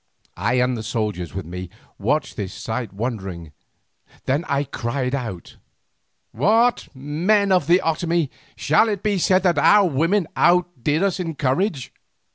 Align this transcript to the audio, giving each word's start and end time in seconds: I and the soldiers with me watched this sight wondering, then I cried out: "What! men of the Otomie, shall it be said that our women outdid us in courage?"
I 0.37 0.53
and 0.55 0.75
the 0.75 0.81
soldiers 0.81 1.35
with 1.35 1.45
me 1.45 1.69
watched 1.99 2.35
this 2.35 2.55
sight 2.55 2.91
wondering, 2.91 3.51
then 4.25 4.45
I 4.45 4.63
cried 4.63 5.13
out: 5.13 5.57
"What! 6.31 6.87
men 6.95 7.51
of 7.51 7.67
the 7.67 7.81
Otomie, 7.85 8.31
shall 8.55 8.89
it 8.89 9.03
be 9.03 9.19
said 9.19 9.43
that 9.43 9.59
our 9.59 9.87
women 9.87 10.25
outdid 10.35 11.03
us 11.03 11.19
in 11.19 11.35
courage?" 11.35 11.93